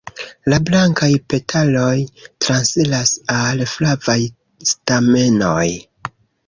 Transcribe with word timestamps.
La 0.51 0.57
blankaj 0.69 1.09
petaloj 1.33 1.91
transiras 2.47 3.15
al 3.37 3.63
flavaj 3.77 4.21
stamenoj. 4.75 5.67